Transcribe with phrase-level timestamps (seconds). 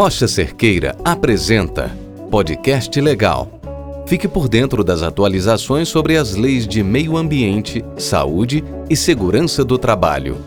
[0.00, 1.94] Rocha Cerqueira apresenta
[2.30, 3.60] Podcast Legal.
[4.06, 9.76] Fique por dentro das atualizações sobre as leis de meio ambiente, saúde e segurança do
[9.76, 10.38] trabalho.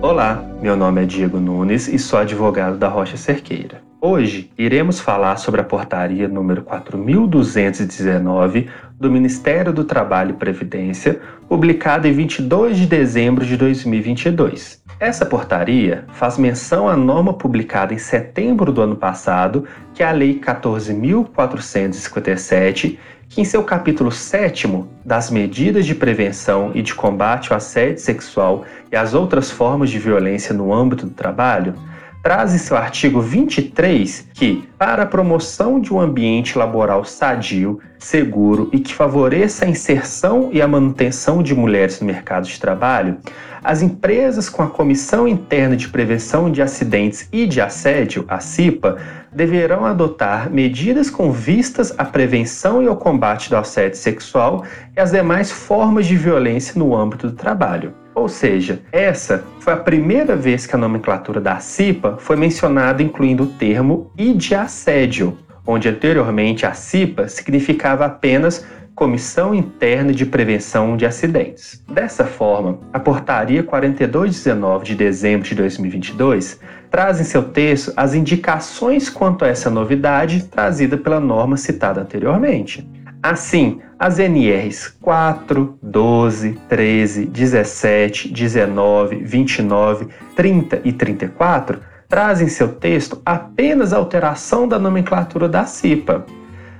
[0.00, 3.89] Olá, meu nome é Diego Nunes e sou advogado da Rocha Cerqueira.
[4.02, 8.66] Hoje iremos falar sobre a portaria número 4219
[8.98, 14.82] do Ministério do Trabalho e Previdência, publicada em 22 de dezembro de 2022.
[14.98, 20.12] Essa portaria faz menção à norma publicada em setembro do ano passado, que é a
[20.12, 22.96] Lei 14.457,
[23.28, 24.66] que em seu capítulo 7
[25.04, 29.98] das medidas de prevenção e de combate ao assédio sexual e às outras formas de
[29.98, 31.74] violência no âmbito do trabalho,
[32.22, 38.68] traz em seu artigo 23 que, para a promoção de um ambiente laboral sadio, seguro
[38.72, 43.18] e que favoreça a inserção e a manutenção de mulheres no mercado de trabalho,
[43.62, 48.96] as empresas com a Comissão Interna de Prevenção de Acidentes e de Assédio, a CIPA,
[49.32, 54.64] deverão adotar medidas com vistas à prevenção e ao combate do assédio sexual
[54.96, 57.99] e as demais formas de violência no âmbito do trabalho.
[58.20, 63.44] Ou seja, essa foi a primeira vez que a nomenclatura da CIPA foi mencionada incluindo
[63.44, 70.98] o termo e de assédio, onde anteriormente a CIPA significava apenas Comissão Interna de Prevenção
[70.98, 71.82] de Acidentes.
[71.90, 76.60] Dessa forma, a Portaria 4219 de dezembro de 2022
[76.90, 82.86] traz em seu texto as indicações quanto a essa novidade trazida pela norma citada anteriormente.
[83.22, 92.68] Assim, as NRs 4, 12, 13, 17, 19, 29, 30 e 34 trazem em seu
[92.68, 96.24] texto apenas a alteração da nomenclatura da CIPA.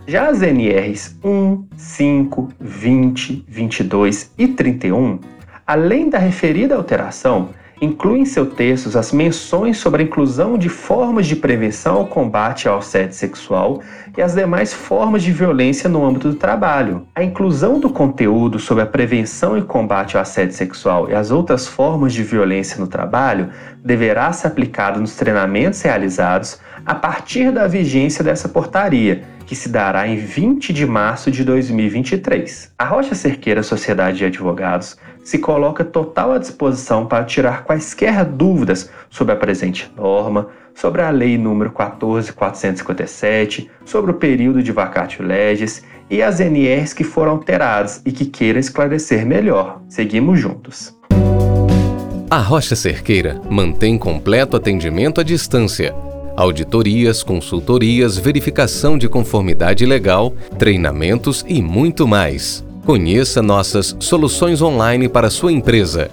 [0.06, 5.20] Já as NRs 1, 5, 20, 22 e 31,
[5.66, 7.50] além da referida alteração,
[7.80, 12.68] inclui em seu texto as menções sobre a inclusão de formas de prevenção ao combate
[12.68, 13.80] ao assédio sexual
[14.16, 17.06] e as demais formas de violência no âmbito do trabalho.
[17.14, 21.66] A inclusão do conteúdo sobre a prevenção e combate ao assédio sexual e as outras
[21.66, 23.48] formas de violência no trabalho
[23.82, 30.06] deverá ser aplicada nos treinamentos realizados a partir da vigência dessa portaria que se dará
[30.06, 32.72] em 20 de março de 2023.
[32.78, 38.90] A Rocha Cerqueira Sociedade de Advogados se coloca total à disposição para tirar quaisquer dúvidas
[39.10, 45.82] sobre a presente norma, sobre a Lei número 14457, sobre o período de vacatio legis
[46.08, 49.80] e as NRs que foram alteradas e que queiram esclarecer melhor.
[49.88, 50.96] Seguimos juntos.
[52.30, 55.92] A Rocha Cerqueira mantém completo atendimento à distância
[56.40, 62.64] auditorias, consultorias, verificação de conformidade legal, treinamentos e muito mais.
[62.86, 66.10] Conheça nossas soluções online para sua empresa.